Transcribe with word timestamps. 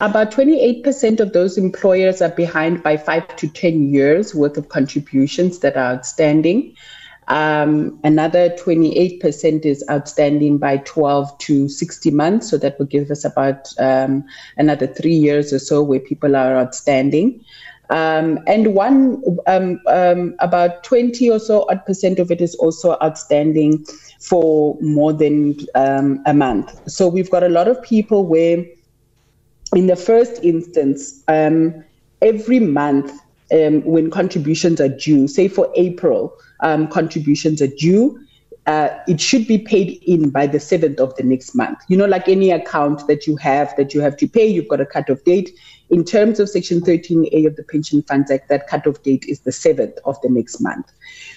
About 0.00 0.30
28% 0.30 1.20
of 1.20 1.32
those 1.32 1.56
employers 1.56 2.20
are 2.20 2.28
behind 2.28 2.82
by 2.82 2.98
five 2.98 3.34
to 3.36 3.48
10 3.48 3.94
years 3.94 4.34
worth 4.34 4.58
of 4.58 4.68
contributions 4.68 5.60
that 5.60 5.74
are 5.74 5.94
outstanding. 5.94 6.74
Um, 7.28 7.98
another 8.04 8.50
28% 8.50 9.64
is 9.64 9.82
outstanding 9.90 10.58
by 10.58 10.76
12 10.84 11.38
to 11.38 11.68
60 11.70 12.10
months. 12.10 12.50
So 12.50 12.58
that 12.58 12.78
will 12.78 12.84
give 12.84 13.10
us 13.10 13.24
about 13.24 13.68
um, 13.78 14.22
another 14.58 14.86
three 14.86 15.14
years 15.14 15.50
or 15.50 15.58
so 15.58 15.82
where 15.82 15.98
people 16.00 16.36
are 16.36 16.58
outstanding. 16.58 17.42
Um, 17.88 18.38
and 18.46 18.74
one, 18.74 19.22
um, 19.46 19.80
um, 19.86 20.36
about 20.40 20.84
20 20.84 21.30
or 21.30 21.38
so 21.38 21.66
odd 21.70 21.86
percent 21.86 22.18
of 22.18 22.30
it 22.30 22.42
is 22.42 22.54
also 22.56 22.98
outstanding 23.02 23.82
for 24.20 24.76
more 24.82 25.14
than 25.14 25.56
um, 25.74 26.22
a 26.26 26.34
month. 26.34 26.78
So 26.90 27.08
we've 27.08 27.30
got 27.30 27.44
a 27.44 27.48
lot 27.48 27.66
of 27.66 27.82
people 27.82 28.26
where 28.26 28.62
in 29.76 29.86
the 29.88 29.94
first 29.96 30.42
instance, 30.42 31.22
um, 31.28 31.84
every 32.22 32.58
month 32.58 33.10
um, 33.52 33.82
when 33.84 34.10
contributions 34.10 34.80
are 34.80 34.88
due, 34.88 35.28
say 35.28 35.48
for 35.48 35.70
April, 35.76 36.34
um, 36.60 36.88
contributions 36.88 37.60
are 37.60 37.66
due. 37.68 38.18
Uh, 38.66 38.88
it 39.06 39.20
should 39.20 39.46
be 39.46 39.58
paid 39.58 40.02
in 40.06 40.30
by 40.30 40.46
the 40.46 40.56
7th 40.58 40.98
of 40.98 41.14
the 41.16 41.22
next 41.22 41.54
month. 41.54 41.78
You 41.88 41.98
know, 41.98 42.06
like 42.06 42.26
any 42.26 42.50
account 42.50 43.06
that 43.06 43.26
you 43.26 43.36
have 43.36 43.76
that 43.76 43.92
you 43.92 44.00
have 44.00 44.16
to 44.16 44.26
pay, 44.26 44.46
you've 44.46 44.66
got 44.66 44.80
a 44.80 44.86
cut-off 44.86 45.22
date. 45.24 45.50
In 45.90 46.02
terms 46.02 46.40
of 46.40 46.48
Section 46.48 46.80
13A 46.80 47.46
of 47.46 47.54
the 47.54 47.62
Pension 47.62 48.02
Funds 48.02 48.30
Act, 48.30 48.48
that 48.48 48.66
cut-off 48.66 49.02
date 49.02 49.24
is 49.28 49.40
the 49.40 49.50
7th 49.52 49.98
of 50.06 50.20
the 50.22 50.30
next 50.30 50.58
month. 50.60 50.90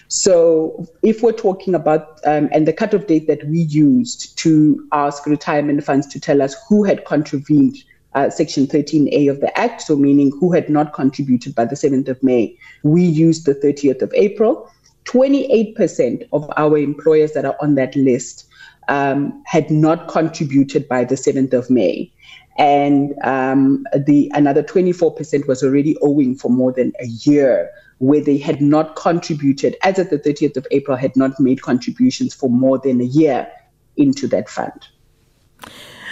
So, 0.08 0.88
if 1.04 1.22
we're 1.22 1.34
talking 1.34 1.76
about, 1.76 2.20
um, 2.26 2.50
and 2.52 2.66
the 2.68 2.74
cut-off 2.74 3.06
date 3.06 3.28
that 3.28 3.46
we 3.46 3.60
used 3.60 4.36
to 4.40 4.88
ask 4.94 5.28
retirement 5.28 5.84
funds 5.84 6.08
to 6.08 6.20
tell 6.20 6.42
us 6.42 6.56
who 6.68 6.84
had 6.84 7.06
contravened 7.06 7.76
uh, 8.14 8.30
Section 8.30 8.68
13A 8.68 9.30
of 9.30 9.40
the 9.40 9.56
Act, 9.58 9.82
so 9.82 9.96
meaning 9.96 10.32
who 10.40 10.52
had 10.52 10.70
not 10.70 10.94
contributed 10.94 11.54
by 11.56 11.66
the 11.66 11.76
7th 11.76 12.08
of 12.08 12.22
May. 12.24 12.58
We 12.84 13.04
used 13.04 13.46
the 13.46 13.56
30th 13.56 14.02
of 14.02 14.14
April. 14.14 14.70
28% 15.06 16.28
of 16.34 16.50
our 16.58 16.78
employers 16.78 17.34
that 17.34 17.44
are 17.46 17.56
on 17.62 17.76
that 17.76 17.96
list 17.96 18.48
um, 18.90 19.42
had 19.46 19.70
not 19.72 20.08
contributed 20.08 20.88
by 20.88 21.04
the 21.04 21.16
7th 21.16 21.54
of 21.54 21.70
May. 21.70 22.12
And 22.58 23.14
um, 23.24 23.86
the 24.06 24.30
another 24.36 24.62
24% 24.64 25.48
was 25.48 25.64
already 25.64 25.96
owing 26.02 26.36
for 26.36 26.50
more 26.50 26.74
than 26.74 26.92
a 27.00 27.06
year, 27.24 27.70
where 28.00 28.22
they 28.22 28.38
had 28.38 28.62
not 28.62 28.96
contributed, 28.96 29.78
as 29.84 29.98
at 30.00 30.10
the 30.10 30.20
30th 30.20 30.58
of 30.58 30.68
April, 30.72 30.98
had 30.98 31.16
not 31.16 31.40
made 31.40 31.62
contributions 31.62 32.34
for 32.34 32.50
more 32.50 32.78
than 32.78 33.00
a 33.02 33.06
year 33.06 33.50
into 33.98 34.28
that 34.28 34.50
fund. 34.50 34.88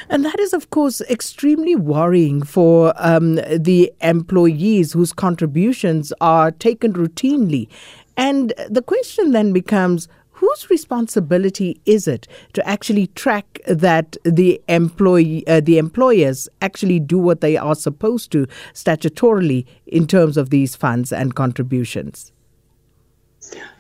And 0.10 0.24
that 0.24 0.40
is, 0.40 0.54
of 0.54 0.70
course, 0.70 1.02
extremely 1.10 1.76
worrying 1.76 2.42
for 2.42 2.94
um, 2.96 3.36
the 3.36 3.92
employees 4.02 4.94
whose 4.94 5.12
contributions 5.12 6.14
are 6.22 6.52
taken 6.52 6.94
routinely. 6.94 7.68
And 8.16 8.54
the 8.70 8.82
question 8.82 9.32
then 9.32 9.52
becomes 9.52 10.08
whose 10.32 10.70
responsibility 10.70 11.82
is 11.86 12.08
it 12.08 12.28
to 12.54 12.66
actually 12.68 13.08
track 13.08 13.60
that 13.68 14.16
the 14.24 14.62
employee 14.68 15.46
uh, 15.48 15.60
the 15.60 15.78
employers 15.80 16.48
actually 16.62 17.00
do 17.00 17.18
what 17.18 17.42
they 17.42 17.58
are 17.58 17.74
supposed 17.76 18.32
to 18.32 18.46
statutorily 18.74 19.66
in 19.88 20.06
terms 20.08 20.38
of 20.38 20.52
these 20.52 20.76
funds 20.76 21.12
and 21.12 21.34
contributions 21.34 22.32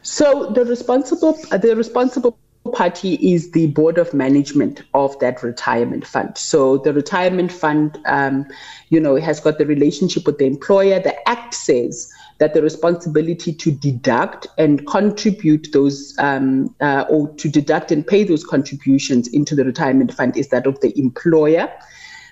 so 0.01 0.49
the 0.55 0.65
responsible 0.65 1.33
the 1.61 1.75
responsible 1.75 2.39
party 2.67 3.15
is 3.15 3.51
the 3.51 3.67
board 3.67 3.97
of 3.97 4.13
management 4.13 4.83
of 4.93 5.17
that 5.19 5.41
retirement 5.43 6.05
fund. 6.05 6.37
So 6.37 6.77
the 6.79 6.93
retirement 6.93 7.51
fund, 7.51 7.97
um, 8.05 8.45
you 8.89 8.99
know, 8.99 9.15
has 9.15 9.39
got 9.39 9.57
the 9.57 9.65
relationship 9.65 10.25
with 10.25 10.37
the 10.37 10.45
employer. 10.45 10.99
The 10.99 11.27
act 11.27 11.53
says 11.53 12.11
that 12.39 12.53
the 12.53 12.61
responsibility 12.61 13.51
to 13.53 13.71
deduct 13.71 14.47
and 14.57 14.85
contribute 14.87 15.69
those 15.73 16.15
um, 16.19 16.73
uh, 16.81 17.05
or 17.09 17.29
to 17.35 17.49
deduct 17.49 17.91
and 17.91 18.05
pay 18.05 18.23
those 18.23 18.43
contributions 18.45 19.27
into 19.29 19.55
the 19.55 19.63
retirement 19.65 20.13
fund 20.13 20.37
is 20.37 20.49
that 20.49 20.67
of 20.67 20.79
the 20.81 20.97
employer. 20.99 21.71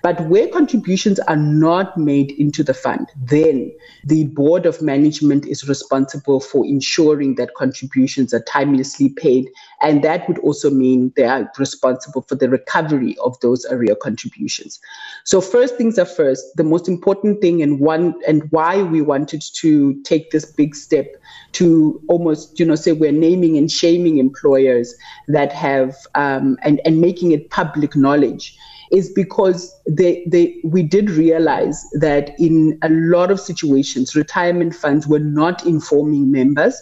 But 0.05 0.21
where 0.27 0.47
contributions 0.49 1.19
are 1.21 1.35
not 1.35 1.97
made 1.97 2.29
into 2.33 2.61
the 2.61 2.75
fund, 2.75 3.07
then 3.23 3.71
the 4.03 4.25
Board 4.25 4.67
of 4.67 4.79
Management 4.79 5.47
is 5.47 5.67
responsible 5.67 6.39
for 6.41 6.63
ensuring 6.63 7.33
that 7.37 7.55
contributions 7.55 8.31
are 8.31 8.41
timelessly 8.43 9.09
paid. 9.15 9.49
And 9.81 10.03
that 10.03 10.27
would 10.27 10.37
also 10.37 10.69
mean 10.69 11.11
they 11.15 11.23
are 11.23 11.51
responsible 11.57 12.21
for 12.21 12.35
the 12.35 12.47
recovery 12.47 13.17
of 13.25 13.39
those 13.39 13.65
area 13.65 13.95
contributions. 13.95 14.79
So, 15.23 15.41
first 15.41 15.75
things 15.75 15.97
are 15.97 16.05
first, 16.05 16.55
the 16.55 16.63
most 16.63 16.87
important 16.87 17.41
thing 17.41 17.63
and 17.63 17.79
one 17.79 18.13
and 18.27 18.43
why 18.51 18.83
we 18.83 19.01
wanted 19.01 19.43
to 19.55 19.99
take 20.03 20.29
this 20.29 20.45
big 20.45 20.75
step 20.75 21.15
to 21.53 21.99
almost, 22.09 22.59
you 22.59 22.65
know, 22.67 22.75
say 22.75 22.91
we're 22.91 23.11
naming 23.11 23.57
and 23.57 23.71
shaming 23.71 24.19
employers 24.19 24.93
that 25.29 25.51
have 25.53 25.95
um, 26.13 26.59
and, 26.61 26.79
and 26.85 27.01
making 27.01 27.31
it 27.31 27.49
public 27.49 27.95
knowledge 27.95 28.55
is 28.91 29.11
because 29.11 29.75
they, 29.89 30.23
they, 30.29 30.59
we 30.63 30.83
did 30.83 31.09
realize 31.09 31.83
that 31.99 32.35
in 32.39 32.77
a 32.81 32.89
lot 32.89 33.31
of 33.31 33.39
situations, 33.39 34.15
retirement 34.15 34.75
funds 34.75 35.07
were 35.07 35.19
not 35.19 35.65
informing 35.65 36.31
members 36.31 36.79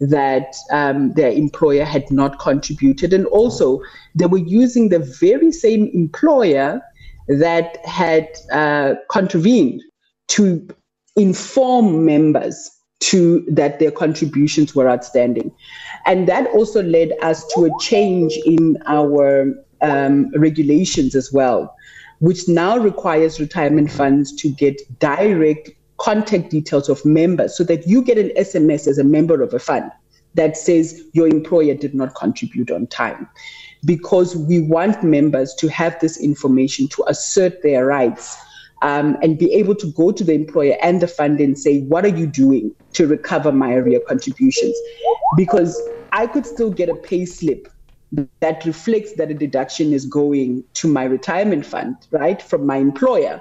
that 0.00 0.54
um, 0.70 1.12
their 1.14 1.30
employer 1.30 1.84
had 1.84 2.08
not 2.10 2.38
contributed. 2.38 3.12
And 3.12 3.26
also, 3.26 3.82
they 4.14 4.26
were 4.26 4.38
using 4.38 4.88
the 4.88 5.00
very 5.00 5.50
same 5.50 5.90
employer 5.92 6.80
that 7.28 7.84
had 7.84 8.28
uh, 8.52 8.94
contravened 9.10 9.82
to 10.28 10.66
inform 11.16 12.04
members 12.04 12.70
to 13.00 13.44
that 13.48 13.78
their 13.78 13.92
contributions 13.92 14.74
were 14.74 14.88
outstanding 14.90 15.52
and 16.04 16.26
that 16.26 16.48
also 16.48 16.82
led 16.82 17.12
us 17.22 17.46
to 17.54 17.66
a 17.66 17.70
change 17.78 18.36
in 18.44 18.76
our 18.86 19.52
um, 19.80 20.30
regulations 20.34 21.14
as 21.14 21.32
well, 21.32 21.74
which 22.20 22.48
now 22.48 22.76
requires 22.78 23.40
retirement 23.40 23.90
funds 23.90 24.32
to 24.36 24.48
get 24.50 24.80
direct 24.98 25.70
contact 25.98 26.50
details 26.50 26.88
of 26.88 27.04
members 27.04 27.56
so 27.56 27.64
that 27.64 27.86
you 27.86 28.02
get 28.02 28.18
an 28.18 28.28
SMS 28.36 28.86
as 28.86 28.98
a 28.98 29.04
member 29.04 29.42
of 29.42 29.52
a 29.54 29.58
fund 29.58 29.90
that 30.34 30.56
says 30.56 31.02
your 31.12 31.26
employer 31.26 31.74
did 31.74 31.94
not 31.94 32.14
contribute 32.14 32.70
on 32.70 32.86
time. 32.86 33.28
Because 33.84 34.36
we 34.36 34.60
want 34.60 35.02
members 35.04 35.54
to 35.54 35.68
have 35.68 35.98
this 36.00 36.16
information 36.20 36.88
to 36.88 37.04
assert 37.06 37.62
their 37.62 37.86
rights 37.86 38.36
um, 38.82 39.16
and 39.22 39.38
be 39.38 39.52
able 39.54 39.74
to 39.76 39.86
go 39.92 40.10
to 40.10 40.22
the 40.24 40.32
employer 40.32 40.76
and 40.82 41.00
the 41.00 41.06
fund 41.06 41.40
and 41.40 41.56
say, 41.56 41.82
What 41.82 42.04
are 42.04 42.08
you 42.08 42.26
doing 42.26 42.72
to 42.94 43.06
recover 43.06 43.52
my 43.52 43.70
area 43.72 44.00
contributions? 44.00 44.76
Because 45.36 45.80
I 46.12 46.26
could 46.26 46.44
still 46.44 46.70
get 46.72 46.88
a 46.88 46.96
pay 46.96 47.24
slip 47.24 47.68
that 48.40 48.64
reflects 48.64 49.12
that 49.14 49.30
a 49.30 49.34
deduction 49.34 49.92
is 49.92 50.06
going 50.06 50.64
to 50.74 50.88
my 50.88 51.04
retirement 51.04 51.66
fund, 51.66 51.96
right, 52.10 52.40
from 52.40 52.66
my 52.66 52.76
employer. 52.76 53.40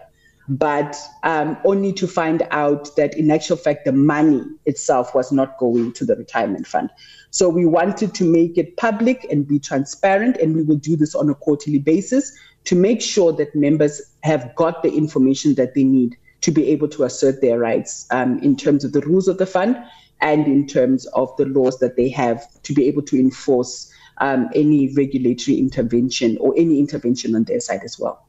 But 0.49 0.97
um, 1.23 1.57
only 1.65 1.91
to 1.93 2.07
find 2.07 2.45
out 2.51 2.95
that 2.95 3.17
in 3.17 3.31
actual 3.31 3.57
fact, 3.57 3.83
the 3.85 3.91
money 3.91 4.41
itself 4.65 5.13
was 5.13 5.31
not 5.31 5.57
going 5.57 5.91
to 5.93 6.05
the 6.05 6.15
retirement 6.15 6.65
fund. 6.67 6.89
So 7.31 7.49
we 7.49 7.65
wanted 7.65 8.13
to 8.15 8.23
make 8.23 8.57
it 8.57 8.77
public 8.77 9.25
and 9.29 9.47
be 9.47 9.59
transparent, 9.59 10.37
and 10.37 10.55
we 10.55 10.63
will 10.63 10.77
do 10.77 10.95
this 10.95 11.15
on 11.15 11.29
a 11.29 11.35
quarterly 11.35 11.79
basis 11.79 12.37
to 12.65 12.75
make 12.75 13.01
sure 13.01 13.33
that 13.33 13.55
members 13.55 14.01
have 14.23 14.53
got 14.55 14.83
the 14.83 14.93
information 14.93 15.55
that 15.55 15.75
they 15.75 15.83
need 15.83 16.15
to 16.41 16.51
be 16.51 16.67
able 16.69 16.87
to 16.89 17.03
assert 17.03 17.41
their 17.41 17.59
rights 17.59 18.05
um, 18.11 18.39
in 18.39 18.55
terms 18.55 18.83
of 18.83 18.91
the 18.93 19.01
rules 19.01 19.27
of 19.27 19.37
the 19.37 19.45
fund 19.45 19.77
and 20.21 20.47
in 20.47 20.65
terms 20.65 21.05
of 21.07 21.35
the 21.37 21.45
laws 21.45 21.79
that 21.79 21.95
they 21.97 22.07
have 22.09 22.43
to 22.63 22.73
be 22.73 22.87
able 22.87 23.01
to 23.01 23.17
enforce 23.17 23.91
um, 24.19 24.49
any 24.55 24.93
regulatory 24.93 25.57
intervention 25.57 26.37
or 26.39 26.53
any 26.57 26.79
intervention 26.79 27.35
on 27.35 27.43
their 27.43 27.59
side 27.59 27.81
as 27.83 27.99
well. 27.99 28.23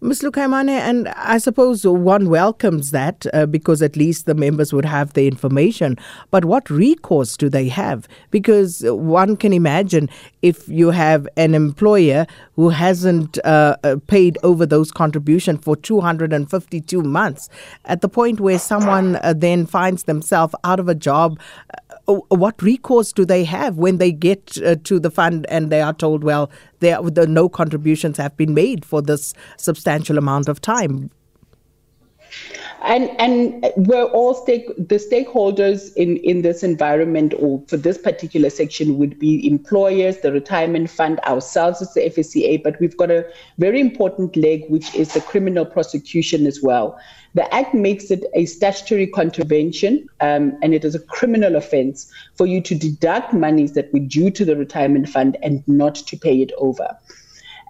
Ms. 0.00 0.22
Lukaimane, 0.22 0.70
and 0.70 1.06
I 1.10 1.38
suppose 1.38 1.86
one 1.86 2.28
welcomes 2.28 2.90
that 2.90 3.26
uh, 3.32 3.46
because 3.46 3.80
at 3.80 3.94
least 3.94 4.26
the 4.26 4.34
members 4.34 4.72
would 4.72 4.84
have 4.84 5.12
the 5.12 5.28
information. 5.28 5.96
But 6.32 6.44
what 6.44 6.68
recourse 6.68 7.36
do 7.36 7.48
they 7.48 7.68
have? 7.68 8.08
Because 8.32 8.82
one 8.88 9.36
can 9.36 9.52
imagine 9.52 10.08
if 10.40 10.68
you 10.68 10.90
have 10.90 11.28
an 11.36 11.54
employer 11.54 12.26
who 12.56 12.70
hasn't 12.70 13.38
uh, 13.44 13.76
uh 13.84 13.98
paid 14.08 14.36
over 14.42 14.66
those 14.66 14.90
contributions 14.90 15.62
for 15.62 15.76
252 15.76 17.00
months, 17.02 17.48
at 17.84 18.00
the 18.00 18.08
point 18.08 18.40
where 18.40 18.58
someone 18.58 19.14
uh, 19.22 19.32
then 19.36 19.64
finds 19.64 20.04
themselves 20.04 20.56
out 20.64 20.80
of 20.80 20.88
a 20.88 20.94
job, 20.96 21.38
Uh, 22.12 22.16
what 22.34 22.60
recourse 22.62 23.12
do 23.12 23.24
they 23.24 23.44
have 23.44 23.78
when 23.78 23.98
they 23.98 24.12
get 24.12 24.58
uh, 24.62 24.76
to 24.84 24.98
the 25.00 25.10
fund 25.10 25.46
and 25.48 25.70
they 25.70 25.80
are 25.80 25.92
told, 25.92 26.22
well, 26.24 26.50
there 26.80 27.00
the, 27.02 27.26
no 27.26 27.48
contributions 27.48 28.16
have 28.18 28.36
been 28.36 28.54
made 28.54 28.84
for 28.84 29.00
this 29.02 29.34
substantial 29.56 30.18
amount 30.18 30.48
of 30.48 30.60
time? 30.60 31.10
and 32.84 33.08
and 33.20 33.66
we're 33.76 34.06
all 34.18 34.34
stake 34.34 34.66
the 34.76 34.96
stakeholders 35.02 35.92
in 35.94 36.16
in 36.18 36.42
this 36.42 36.62
environment 36.64 37.32
or 37.38 37.62
for 37.68 37.76
this 37.76 37.96
particular 37.98 38.50
section 38.50 38.98
would 38.98 39.18
be 39.18 39.46
employers, 39.46 40.18
the 40.18 40.32
retirement 40.32 40.90
fund, 40.90 41.20
ourselves 41.20 41.80
as 41.80 41.92
the 41.94 42.00
FSCA, 42.00 42.62
but 42.62 42.76
we've 42.80 42.96
got 42.96 43.10
a 43.10 43.24
very 43.58 43.80
important 43.80 44.36
leg 44.36 44.64
which 44.68 44.92
is 44.94 45.14
the 45.14 45.20
criminal 45.20 45.64
prosecution 45.64 46.46
as 46.46 46.60
well. 46.62 46.98
The 47.34 47.52
Act 47.54 47.72
makes 47.72 48.10
it 48.10 48.24
a 48.34 48.46
statutory 48.46 49.06
contravention, 49.06 50.06
um, 50.20 50.58
and 50.62 50.74
it 50.74 50.84
is 50.84 50.94
a 50.94 50.98
criminal 51.00 51.56
offence 51.56 52.10
for 52.34 52.46
you 52.46 52.60
to 52.62 52.74
deduct 52.74 53.32
monies 53.32 53.72
that 53.74 53.92
were 53.92 54.00
due 54.00 54.30
to 54.32 54.44
the 54.44 54.56
retirement 54.56 55.08
fund 55.08 55.36
and 55.42 55.66
not 55.68 55.94
to 55.94 56.16
pay 56.16 56.42
it 56.42 56.52
over. 56.58 56.96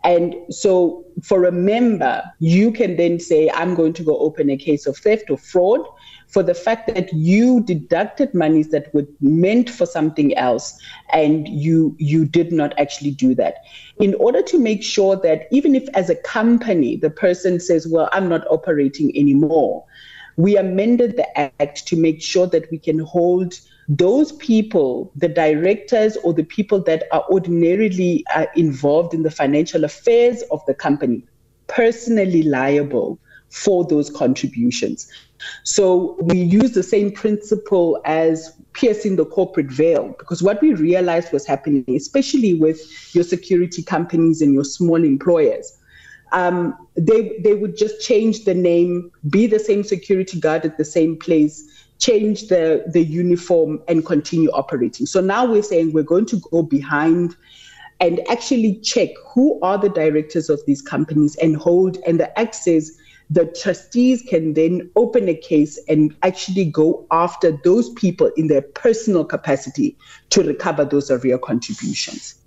And 0.04 0.34
so 0.50 1.04
for 1.22 1.44
a 1.44 1.52
member, 1.52 2.22
you 2.40 2.72
can 2.72 2.96
then 2.96 3.20
say, 3.20 3.50
I'm 3.50 3.74
going 3.74 3.92
to 3.94 4.02
go 4.02 4.18
open 4.18 4.50
a 4.50 4.56
case 4.56 4.86
of 4.86 4.96
theft 4.96 5.30
or 5.30 5.38
fraud 5.38 5.80
for 6.26 6.42
the 6.42 6.54
fact 6.54 6.92
that 6.94 7.12
you 7.12 7.62
deducted 7.62 8.34
monies 8.34 8.70
that 8.70 8.92
were 8.94 9.06
meant 9.20 9.68
for 9.70 9.84
something 9.86 10.34
else 10.38 10.80
and 11.12 11.46
you 11.46 11.94
you 11.98 12.24
did 12.24 12.50
not 12.52 12.72
actually 12.78 13.10
do 13.10 13.34
that 13.34 13.56
in 14.00 14.14
order 14.14 14.40
to 14.40 14.58
make 14.58 14.82
sure 14.82 15.14
that 15.14 15.42
even 15.50 15.74
if 15.74 15.86
as 15.92 16.08
a 16.08 16.14
company 16.14 16.96
the 16.96 17.10
person 17.10 17.60
says 17.60 17.86
well 17.86 18.08
i'm 18.12 18.30
not 18.30 18.46
operating 18.48 19.14
anymore 19.14 19.84
we 20.36 20.56
amended 20.56 21.16
the 21.16 21.60
act 21.62 21.86
to 21.86 21.96
make 21.96 22.22
sure 22.22 22.46
that 22.46 22.70
we 22.70 22.78
can 22.78 22.98
hold 23.00 23.58
those 23.88 24.32
people, 24.32 25.12
the 25.16 25.28
directors 25.28 26.16
or 26.18 26.32
the 26.32 26.44
people 26.44 26.80
that 26.84 27.04
are 27.12 27.24
ordinarily 27.30 28.24
uh, 28.34 28.46
involved 28.56 29.12
in 29.12 29.22
the 29.22 29.30
financial 29.30 29.84
affairs 29.84 30.42
of 30.50 30.64
the 30.66 30.74
company, 30.74 31.22
personally 31.66 32.42
liable 32.44 33.18
for 33.50 33.84
those 33.86 34.08
contributions. 34.08 35.08
So 35.64 36.16
we 36.22 36.38
use 36.38 36.72
the 36.72 36.82
same 36.82 37.10
principle 37.10 38.00
as 38.06 38.54
piercing 38.72 39.16
the 39.16 39.26
corporate 39.26 39.70
veil 39.70 40.14
because 40.18 40.42
what 40.42 40.62
we 40.62 40.72
realized 40.72 41.32
was 41.32 41.44
happening, 41.44 41.84
especially 41.94 42.54
with 42.54 42.80
your 43.14 43.24
security 43.24 43.82
companies 43.82 44.40
and 44.40 44.54
your 44.54 44.64
small 44.64 45.02
employers 45.04 45.70
um, 46.32 46.74
they 46.96 47.38
they 47.44 47.54
would 47.54 47.76
just 47.76 48.00
change 48.00 48.44
the 48.44 48.54
name, 48.54 49.10
be 49.30 49.46
the 49.46 49.58
same 49.58 49.84
security 49.84 50.40
guard 50.40 50.64
at 50.64 50.78
the 50.78 50.84
same 50.84 51.16
place, 51.16 51.62
change 51.98 52.48
the 52.48 52.84
the 52.88 53.04
uniform, 53.04 53.80
and 53.86 54.04
continue 54.04 54.50
operating. 54.50 55.06
So 55.06 55.20
now 55.20 55.44
we're 55.44 55.62
saying 55.62 55.92
we're 55.92 56.02
going 56.02 56.26
to 56.26 56.40
go 56.50 56.62
behind 56.62 57.36
and 58.00 58.20
actually 58.30 58.76
check 58.80 59.10
who 59.32 59.60
are 59.60 59.78
the 59.78 59.90
directors 59.90 60.50
of 60.50 60.60
these 60.66 60.82
companies 60.82 61.36
and 61.36 61.56
hold 61.56 61.98
and 62.06 62.18
the 62.18 62.36
access 62.38 62.90
the 63.30 63.46
trustees 63.46 64.22
can 64.28 64.52
then 64.52 64.90
open 64.96 65.26
a 65.28 65.34
case 65.34 65.80
and 65.88 66.14
actually 66.22 66.64
go 66.66 67.06
after 67.10 67.58
those 67.64 67.88
people 67.90 68.30
in 68.36 68.48
their 68.48 68.60
personal 68.60 69.24
capacity 69.24 69.96
to 70.30 70.42
recover 70.42 70.84
those 70.84 71.10
arrear 71.10 71.38
contributions 71.38 72.41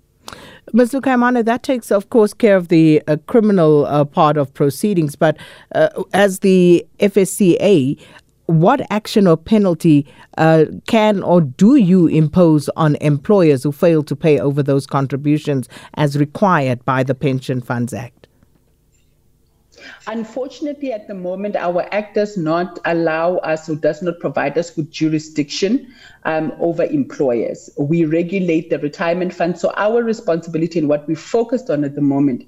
Ms. 0.72 0.92
Lukaimana, 0.92 1.44
that 1.44 1.62
takes, 1.62 1.92
of 1.92 2.10
course, 2.10 2.34
care 2.34 2.56
of 2.56 2.68
the 2.68 3.00
uh, 3.06 3.16
criminal 3.28 3.86
uh, 3.86 4.04
part 4.04 4.36
of 4.36 4.52
proceedings. 4.52 5.14
But 5.14 5.36
uh, 5.76 5.88
as 6.12 6.40
the 6.40 6.84
FSCA, 6.98 8.00
what 8.46 8.80
action 8.90 9.26
or 9.28 9.36
penalty 9.36 10.06
uh, 10.38 10.64
can 10.88 11.22
or 11.22 11.40
do 11.40 11.76
you 11.76 12.06
impose 12.08 12.68
on 12.70 12.96
employers 12.96 13.62
who 13.62 13.70
fail 13.72 14.02
to 14.04 14.16
pay 14.16 14.40
over 14.40 14.60
those 14.62 14.86
contributions 14.88 15.68
as 15.94 16.18
required 16.18 16.84
by 16.84 17.02
the 17.04 17.14
Pension 17.14 17.60
Funds 17.60 17.94
Act? 17.94 18.15
Unfortunately, 20.06 20.92
at 20.92 21.08
the 21.08 21.14
moment, 21.14 21.56
our 21.56 21.82
Act 21.92 22.14
does 22.14 22.36
not 22.36 22.78
allow 22.84 23.36
us 23.38 23.68
or 23.68 23.76
does 23.76 24.02
not 24.02 24.18
provide 24.20 24.56
us 24.58 24.76
with 24.76 24.90
jurisdiction 24.90 25.88
um, 26.24 26.52
over 26.60 26.84
employers. 26.84 27.70
We 27.78 28.04
regulate 28.04 28.70
the 28.70 28.78
retirement 28.78 29.34
fund. 29.34 29.58
So, 29.58 29.72
our 29.76 30.02
responsibility 30.02 30.78
and 30.78 30.88
what 30.88 31.06
we're 31.08 31.16
focused 31.16 31.70
on 31.70 31.84
at 31.84 31.94
the 31.94 32.00
moment 32.00 32.44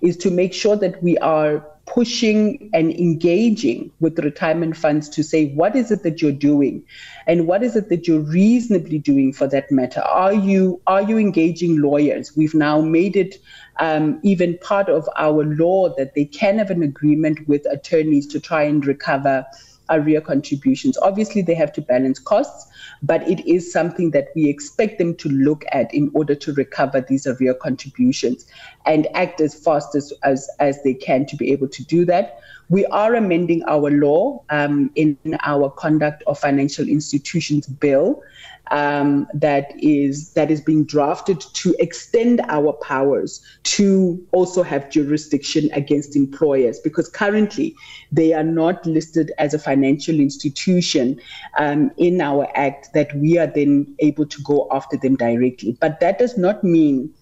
is 0.00 0.16
to 0.18 0.30
make 0.30 0.52
sure 0.52 0.76
that 0.76 1.02
we 1.02 1.16
are 1.18 1.66
pushing 1.84 2.70
and 2.72 2.92
engaging 2.92 3.90
with 3.98 4.16
retirement 4.20 4.76
funds 4.76 5.08
to 5.08 5.22
say, 5.22 5.48
what 5.54 5.74
is 5.74 5.90
it 5.90 6.04
that 6.04 6.22
you're 6.22 6.30
doing? 6.30 6.82
And 7.26 7.46
what 7.48 7.62
is 7.64 7.74
it 7.74 7.88
that 7.88 8.06
you're 8.06 8.20
reasonably 8.20 8.98
doing 8.98 9.32
for 9.32 9.48
that 9.48 9.70
matter? 9.70 10.00
Are 10.00 10.32
you 10.32 10.80
are 10.86 11.02
you 11.02 11.18
engaging 11.18 11.80
lawyers? 11.80 12.36
We've 12.36 12.54
now 12.54 12.80
made 12.80 13.14
it 13.16 13.40
um, 13.80 14.20
even 14.22 14.58
part 14.58 14.88
of 14.88 15.08
our 15.16 15.44
law 15.44 15.94
that 15.96 16.14
they 16.14 16.24
can 16.24 16.58
have 16.58 16.70
an 16.70 16.82
agreement 16.82 17.46
with 17.48 17.64
attorneys 17.70 18.26
to 18.28 18.40
try 18.40 18.62
and 18.62 18.84
recover 18.86 19.44
area 19.90 20.20
contributions. 20.20 20.96
Obviously, 20.98 21.42
they 21.42 21.54
have 21.54 21.72
to 21.72 21.80
balance 21.82 22.18
costs, 22.18 22.68
but 23.02 23.22
it 23.28 23.46
is 23.46 23.70
something 23.70 24.10
that 24.12 24.28
we 24.34 24.48
expect 24.48 24.98
them 24.98 25.14
to 25.16 25.28
look 25.28 25.64
at 25.72 25.92
in 25.92 26.10
order 26.14 26.34
to 26.34 26.54
recover 26.54 27.00
these 27.00 27.26
area 27.26 27.52
contributions 27.54 28.46
and 28.86 29.06
act 29.14 29.40
as 29.40 29.54
fast 29.54 29.94
as, 29.94 30.12
as, 30.22 30.48
as 30.60 30.82
they 30.82 30.94
can 30.94 31.26
to 31.26 31.36
be 31.36 31.50
able 31.52 31.68
to 31.68 31.84
do 31.84 32.04
that. 32.04 32.38
We 32.68 32.86
are 32.86 33.14
amending 33.14 33.62
our 33.64 33.90
law 33.90 34.42
um, 34.50 34.90
in 34.94 35.16
our 35.44 35.70
Conduct 35.70 36.22
of 36.26 36.38
Financial 36.38 36.88
Institutions 36.88 37.66
Bill 37.66 38.22
um, 38.70 39.26
that 39.34 39.72
is 39.82 40.32
that 40.34 40.50
is 40.50 40.60
being 40.60 40.84
drafted 40.84 41.40
to 41.40 41.74
extend 41.80 42.40
our 42.48 42.72
powers 42.74 43.42
to 43.64 44.24
also 44.32 44.62
have 44.62 44.88
jurisdiction 44.88 45.68
against 45.72 46.14
employers 46.14 46.78
because 46.78 47.08
currently 47.08 47.74
they 48.12 48.32
are 48.32 48.44
not 48.44 48.86
listed 48.86 49.32
as 49.38 49.52
a 49.52 49.58
financial 49.58 50.14
institution 50.20 51.20
um, 51.58 51.90
in 51.98 52.20
our 52.20 52.46
act 52.54 52.90
that 52.94 53.14
we 53.16 53.36
are 53.36 53.48
then 53.48 53.92
able 53.98 54.24
to 54.26 54.40
go 54.42 54.68
after 54.70 54.96
them 54.96 55.16
directly. 55.16 55.76
But 55.80 55.98
that 56.00 56.18
does 56.20 56.38
not 56.38 56.62
mean 56.62 57.12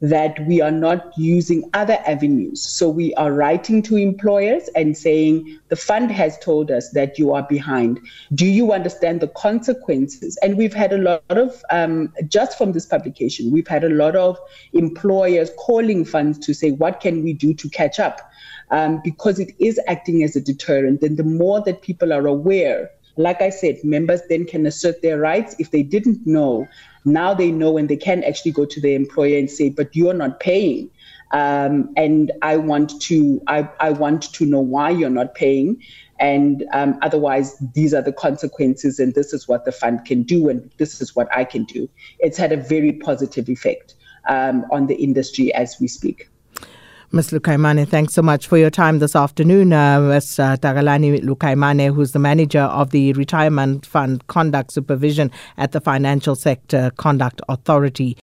that 0.00 0.38
we 0.46 0.60
are 0.60 0.70
not 0.70 1.12
using 1.16 1.68
other 1.74 1.98
avenues. 2.06 2.60
So 2.60 2.88
we 2.88 3.14
are 3.14 3.32
writing 3.32 3.82
to 3.82 3.96
employers 3.96 4.68
and 4.74 4.96
saying, 4.96 5.58
the 5.68 5.76
fund 5.76 6.10
has 6.10 6.38
told 6.38 6.70
us 6.70 6.90
that 6.90 7.18
you 7.18 7.32
are 7.32 7.42
behind. 7.42 7.98
Do 8.34 8.46
you 8.46 8.72
understand 8.72 9.20
the 9.20 9.28
consequences? 9.28 10.36
And 10.42 10.56
we've 10.56 10.74
had 10.74 10.92
a 10.92 10.98
lot 10.98 11.22
of, 11.28 11.62
um, 11.70 12.12
just 12.28 12.58
from 12.58 12.72
this 12.72 12.86
publication, 12.86 13.50
we've 13.50 13.68
had 13.68 13.84
a 13.84 13.88
lot 13.88 14.16
of 14.16 14.36
employers 14.72 15.50
calling 15.58 16.04
funds 16.04 16.38
to 16.40 16.54
say, 16.54 16.72
what 16.72 17.00
can 17.00 17.22
we 17.22 17.32
do 17.32 17.54
to 17.54 17.68
catch 17.70 17.98
up? 18.00 18.20
Um, 18.70 19.00
because 19.04 19.38
it 19.38 19.54
is 19.58 19.78
acting 19.88 20.22
as 20.24 20.36
a 20.36 20.40
deterrent. 20.40 21.02
And 21.02 21.16
the 21.16 21.24
more 21.24 21.60
that 21.62 21.82
people 21.82 22.12
are 22.12 22.26
aware 22.26 22.90
Like 23.16 23.40
I 23.42 23.48
said, 23.50 23.82
members 23.84 24.20
then 24.28 24.44
can 24.44 24.66
assert 24.66 25.00
their 25.02 25.18
rights 25.18 25.54
if 25.58 25.70
they 25.70 25.82
didn't 25.82 26.26
know. 26.26 26.66
Now 27.04 27.34
they 27.34 27.50
know 27.50 27.78
and 27.78 27.88
they 27.88 27.96
can 27.96 28.24
actually 28.24 28.52
go 28.52 28.64
to 28.64 28.80
the 28.80 28.94
employer 28.94 29.38
and 29.38 29.48
say, 29.48 29.70
"But 29.70 29.94
you're 29.94 30.14
not 30.14 30.40
paying." 30.40 30.90
Um, 31.30 31.92
and 31.96 32.32
I 32.42 32.56
want 32.56 33.00
to 33.02 33.40
I, 33.46 33.68
I 33.80 33.90
want 33.90 34.32
to 34.34 34.46
know 34.46 34.60
why 34.60 34.90
you're 34.90 35.10
not 35.10 35.34
paying, 35.36 35.80
and 36.18 36.64
um, 36.72 36.98
otherwise 37.02 37.56
these 37.74 37.94
are 37.94 38.02
the 38.02 38.12
consequences, 38.12 38.98
and 38.98 39.14
this 39.14 39.32
is 39.32 39.46
what 39.46 39.64
the 39.64 39.72
fund 39.72 40.04
can 40.04 40.22
do, 40.24 40.48
and 40.48 40.68
this 40.78 41.00
is 41.00 41.14
what 41.14 41.28
I 41.36 41.44
can 41.44 41.64
do. 41.64 41.88
It's 42.18 42.36
had 42.38 42.50
a 42.50 42.56
very 42.56 42.92
positive 42.94 43.48
effect 43.48 43.94
um, 44.28 44.64
on 44.72 44.86
the 44.88 44.94
industry 44.94 45.54
as 45.54 45.76
we 45.80 45.86
speak. 45.86 46.28
Ms. 47.12 47.30
Lukaimane, 47.30 47.86
thanks 47.86 48.14
so 48.14 48.22
much 48.22 48.46
for 48.46 48.56
your 48.56 48.70
time 48.70 48.98
this 48.98 49.14
afternoon. 49.14 49.72
Uh, 49.72 50.00
Ms. 50.00 50.38
Uh, 50.38 50.56
Tagalani 50.56 51.20
Lukaimane, 51.22 51.94
who's 51.94 52.12
the 52.12 52.18
manager 52.18 52.62
of 52.62 52.90
the 52.90 53.12
Retirement 53.12 53.86
Fund 53.86 54.26
Conduct 54.28 54.72
Supervision 54.72 55.30
at 55.56 55.72
the 55.72 55.80
Financial 55.80 56.34
Sector 56.34 56.92
Conduct 56.96 57.40
Authority. 57.48 58.16